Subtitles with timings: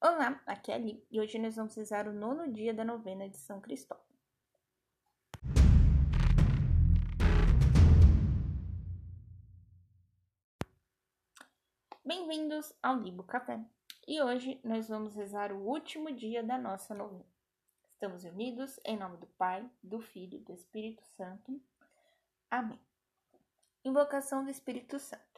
[0.00, 3.28] Olá, aqui é a Li e hoje nós vamos rezar o nono dia da novena
[3.28, 4.04] de São Cristóvão.
[12.04, 13.60] Bem-vindos ao Libo Café
[14.06, 17.26] e hoje nós vamos rezar o último dia da nossa novena.
[17.90, 21.60] Estamos unidos em nome do Pai, do Filho e do Espírito Santo.
[22.48, 22.78] Amém.
[23.84, 25.37] Invocação do Espírito Santo.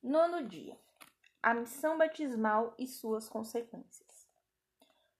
[0.00, 0.78] Nono dia.
[1.42, 4.28] A missão batismal e suas consequências.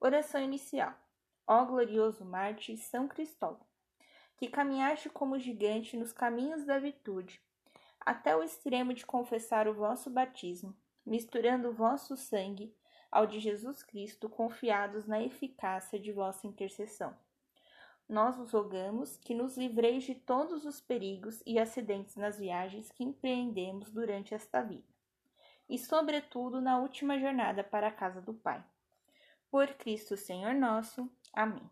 [0.01, 0.95] Oração inicial.
[1.45, 3.67] Ó glorioso mártir São Cristóvão,
[4.37, 7.43] que caminhaste como gigante nos caminhos da virtude,
[7.99, 12.73] até o extremo de confessar o vosso batismo, misturando o vosso sangue
[13.11, 17.19] ao de Jesus Cristo, confiados na eficácia de vossa intercessão.
[18.09, 23.05] Nós vos rogamos que nos livreis de todos os perigos e acidentes nas viagens que
[23.05, 24.89] empreendemos durante esta vida,
[25.69, 28.65] e, sobretudo, na última jornada para a casa do Pai.
[29.51, 31.07] Por Cristo Senhor nosso.
[31.35, 31.71] Amém.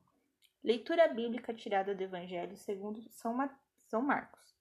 [0.63, 3.35] Leitura bíblica tirada do Evangelho segundo São,
[3.87, 4.55] São Marcos,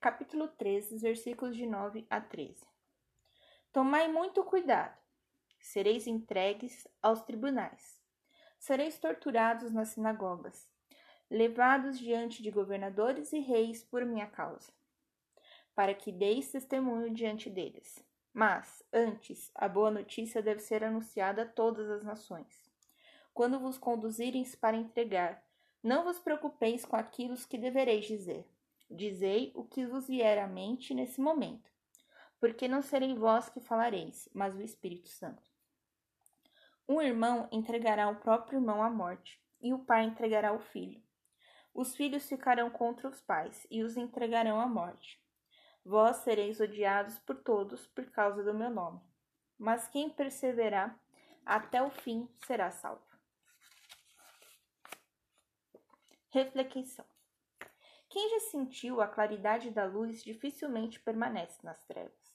[0.00, 2.66] capítulo 13, versículos de 9 a 13.
[3.72, 4.98] Tomai muito cuidado,
[5.60, 8.02] sereis entregues aos tribunais,
[8.58, 10.73] sereis torturados nas sinagogas
[11.30, 14.72] levados diante de governadores e reis por minha causa,
[15.74, 18.04] para que deis testemunho diante deles.
[18.32, 22.68] Mas, antes, a boa notícia deve ser anunciada a todas as nações.
[23.32, 25.44] Quando vos conduzirem para entregar,
[25.82, 28.48] não vos preocupeis com aquilo que devereis dizer.
[28.90, 31.70] Dizei o que vos vier à mente nesse momento,
[32.40, 35.42] porque não serei vós que falareis, mas o Espírito Santo.
[36.88, 41.03] Um irmão entregará o próprio irmão à morte, e o pai entregará o filho.
[41.74, 45.20] Os filhos ficarão contra os pais e os entregarão à morte.
[45.84, 49.00] Vós sereis odiados por todos por causa do meu nome.
[49.58, 50.96] Mas quem perseverar
[51.44, 53.04] até o fim será salvo.
[56.30, 57.04] Reflexão.
[58.08, 62.32] Quem já sentiu a claridade da luz dificilmente permanece nas trevas.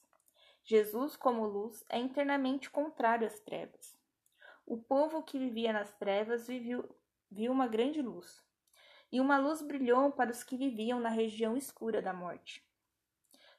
[0.62, 3.98] Jesus, como luz, é internamente contrário às trevas.
[4.66, 6.86] O povo que vivia nas trevas viviu,
[7.30, 8.49] viu uma grande luz
[9.12, 12.64] e uma luz brilhou para os que viviam na região escura da morte.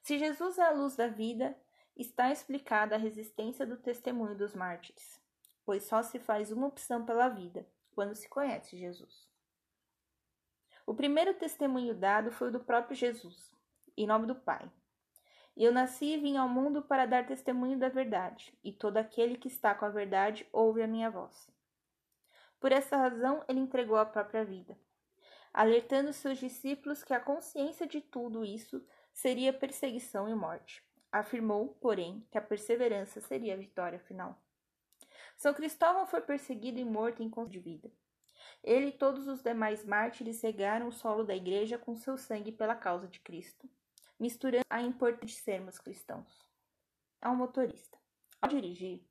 [0.01, 1.55] Se Jesus é a luz da vida,
[1.95, 5.21] está explicada a resistência do testemunho dos mártires,
[5.65, 9.29] pois só se faz uma opção pela vida quando se conhece Jesus.
[10.85, 13.53] O primeiro testemunho dado foi o do próprio Jesus,
[13.95, 14.71] em nome do Pai.
[15.55, 19.47] Eu nasci e vim ao mundo para dar testemunho da verdade, e todo aquele que
[19.47, 21.49] está com a verdade ouve a minha voz.
[22.59, 24.77] Por essa razão, ele entregou a própria vida,
[25.53, 30.83] alertando seus discípulos que a consciência de tudo isso seria perseguição e morte.
[31.11, 34.41] Afirmou, porém, que a perseverança seria a vitória final.
[35.35, 37.91] São Cristóvão foi perseguido e morto em de vida.
[38.63, 42.75] Ele e todos os demais mártires regaram o solo da igreja com seu sangue pela
[42.75, 43.69] causa de Cristo,
[44.19, 46.45] misturando a importância de sermos cristãos.
[47.21, 47.97] Ao motorista.
[48.41, 49.03] Ao dirigir,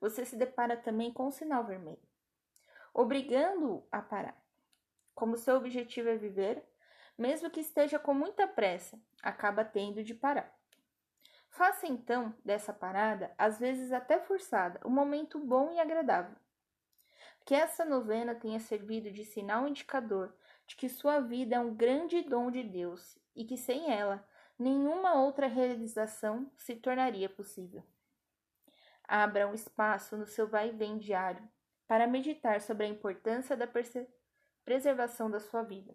[0.00, 2.02] você se depara também com um sinal vermelho,
[2.92, 4.41] obrigando-o a parar.
[5.14, 6.62] Como seu objetivo é viver,
[7.16, 10.52] mesmo que esteja com muita pressa, acaba tendo de parar.
[11.48, 16.34] Faça então dessa parada, às vezes até forçada, um momento bom e agradável.
[17.44, 20.34] Que essa novena tenha servido de sinal indicador
[20.66, 24.26] de que sua vida é um grande dom de Deus e que sem ela
[24.58, 27.82] nenhuma outra realização se tornaria possível.
[29.06, 31.46] Abra um espaço no seu vai e vem diário
[31.86, 34.21] para meditar sobre a importância da percepção
[34.64, 35.94] preservação da sua vida.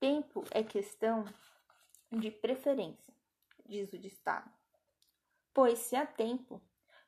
[0.00, 1.24] Tempo é questão
[2.10, 3.12] de preferência,
[3.66, 4.50] diz o ditado.
[5.52, 6.62] Pois se há tempo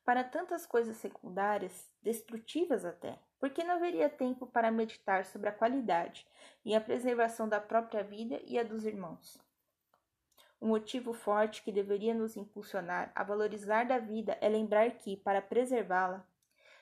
[0.05, 5.53] para tantas coisas secundárias, destrutivas até, por que não haveria tempo para meditar sobre a
[5.53, 6.27] qualidade
[6.65, 9.39] e a preservação da própria vida e a dos irmãos?
[10.61, 15.41] Um motivo forte que deveria nos impulsionar a valorizar da vida é lembrar que, para
[15.41, 16.27] preservá-la,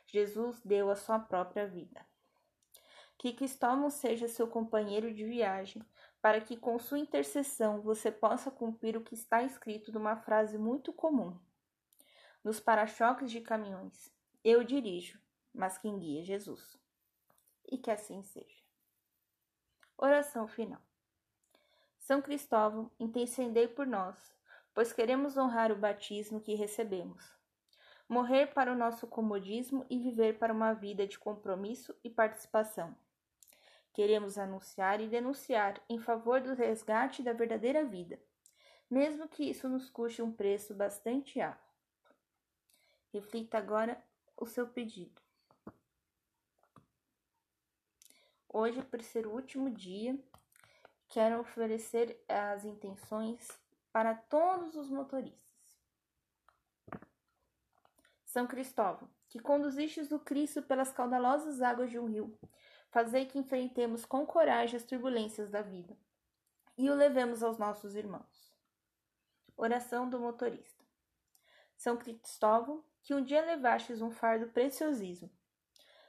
[0.07, 2.05] Jesus deu a sua própria vida.
[3.19, 5.83] Que Cristóvão seja seu companheiro de viagem,
[6.23, 10.93] para que com sua intercessão você possa cumprir o que está escrito numa frase muito
[10.93, 11.37] comum
[12.49, 14.11] nos para-choques de caminhões.
[14.43, 15.21] Eu dirijo,
[15.53, 16.79] mas quem guia é Jesus.
[17.71, 18.63] E que assim seja.
[19.97, 20.81] Oração final.
[21.99, 24.17] São Cristóvão, intercedei por nós,
[24.73, 27.37] pois queremos honrar o batismo que recebemos.
[28.09, 32.97] Morrer para o nosso comodismo e viver para uma vida de compromisso e participação.
[33.93, 38.21] Queremos anunciar e denunciar em favor do resgate da verdadeira vida,
[38.89, 41.69] mesmo que isso nos custe um preço bastante alto.
[43.13, 44.03] Reflita agora
[44.37, 45.21] o seu pedido.
[48.49, 50.19] Hoje, por ser o último dia,
[51.09, 53.47] quero oferecer as intenções
[53.93, 55.49] para todos os motoristas.
[58.25, 62.39] São Cristóvão, que conduzistes o Cristo pelas caudalosas águas de um rio,
[62.91, 65.97] fazei que enfrentemos com coragem as turbulências da vida
[66.77, 68.55] e o levemos aos nossos irmãos.
[69.57, 70.85] Oração do motorista.
[71.77, 75.31] São Cristóvão, que um dia levastes um fardo preciosíssimo,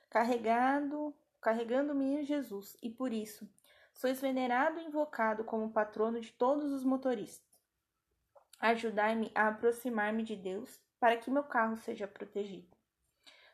[0.10, 3.50] carregado, carregando o menino Jesus, e por isso
[3.94, 7.60] sois venerado e invocado como patrono de todos os motoristas.
[8.60, 12.79] Ajudai-me a aproximar-me de Deus para que meu carro seja protegido.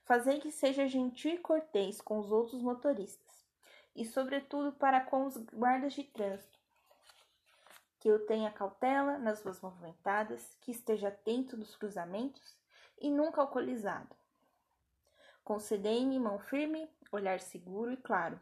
[0.06, 3.44] Fazei que seja gentil e cortês com os outros motoristas,
[3.96, 6.60] e sobretudo para com os guardas de trânsito.
[8.00, 12.56] Que eu tenha cautela nas ruas movimentadas, que esteja atento nos cruzamentos
[13.02, 14.16] e nunca alcoolizado.
[15.44, 18.40] Concedei-me mão firme, olhar seguro e claro,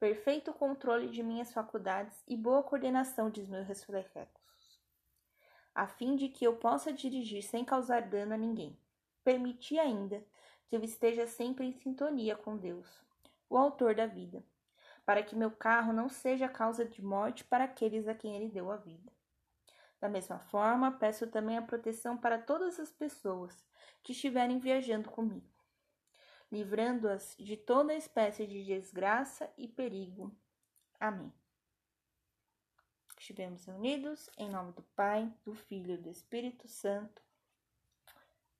[0.00, 4.80] perfeito controle de minhas faculdades e boa coordenação de meus reflexos,
[5.72, 8.76] a fim de que eu possa dirigir sem causar dano a ninguém.
[9.22, 10.24] Permiti ainda
[10.72, 12.88] que eu esteja sempre em sintonia com Deus,
[13.46, 14.42] o Autor da vida,
[15.04, 18.70] para que meu carro não seja causa de morte para aqueles a quem ele deu
[18.70, 19.12] a vida.
[20.00, 23.62] Da mesma forma, peço também a proteção para todas as pessoas
[24.02, 25.46] que estiverem viajando comigo,
[26.50, 30.34] livrando-as de toda espécie de desgraça e perigo.
[30.98, 31.30] Amém.
[33.18, 37.22] Estivemos unidos em nome do Pai, do Filho e do Espírito Santo.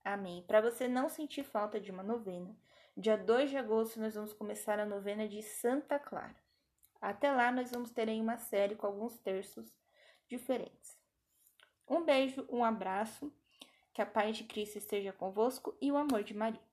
[0.05, 0.43] Amém.
[0.43, 2.57] Para você não sentir falta de uma novena,
[2.97, 6.35] dia 2 de agosto nós vamos começar a novena de Santa Clara.
[7.01, 9.73] Até lá nós vamos ter uma série com alguns terços
[10.29, 10.99] diferentes.
[11.89, 13.33] Um beijo, um abraço,
[13.93, 16.72] que a paz de Cristo esteja convosco e o amor de Maria.